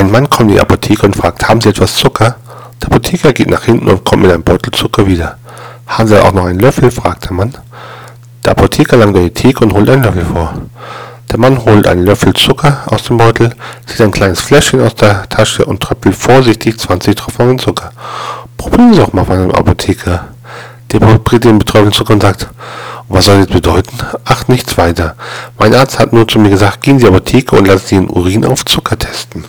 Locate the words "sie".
1.60-1.68, 6.08-6.18, 18.94-19.00, 26.98-27.04, 27.86-27.94